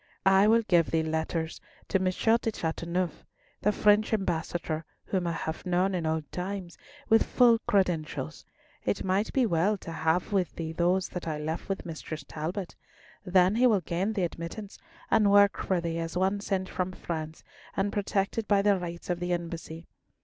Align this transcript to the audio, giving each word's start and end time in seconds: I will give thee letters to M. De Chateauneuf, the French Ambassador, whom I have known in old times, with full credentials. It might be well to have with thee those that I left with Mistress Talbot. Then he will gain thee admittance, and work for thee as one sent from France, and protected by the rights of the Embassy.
I 0.25 0.47
will 0.47 0.63
give 0.63 0.89
thee 0.89 1.03
letters 1.03 1.61
to 1.89 1.99
M. 1.99 2.05
De 2.05 2.51
Chateauneuf, 2.51 3.23
the 3.61 3.71
French 3.71 4.11
Ambassador, 4.13 4.83
whom 5.05 5.27
I 5.27 5.33
have 5.33 5.63
known 5.63 5.93
in 5.93 6.07
old 6.07 6.23
times, 6.31 6.79
with 7.07 7.21
full 7.21 7.59
credentials. 7.67 8.43
It 8.83 9.03
might 9.03 9.31
be 9.31 9.45
well 9.45 9.77
to 9.77 9.91
have 9.91 10.33
with 10.33 10.55
thee 10.55 10.71
those 10.73 11.09
that 11.09 11.27
I 11.27 11.37
left 11.37 11.69
with 11.69 11.85
Mistress 11.85 12.25
Talbot. 12.27 12.75
Then 13.27 13.57
he 13.57 13.67
will 13.67 13.81
gain 13.81 14.13
thee 14.13 14.23
admittance, 14.23 14.79
and 15.11 15.29
work 15.29 15.55
for 15.63 15.79
thee 15.79 15.99
as 15.99 16.17
one 16.17 16.39
sent 16.39 16.67
from 16.67 16.93
France, 16.93 17.43
and 17.77 17.93
protected 17.93 18.47
by 18.47 18.63
the 18.63 18.79
rights 18.79 19.11
of 19.11 19.19
the 19.19 19.31
Embassy. 19.33 19.85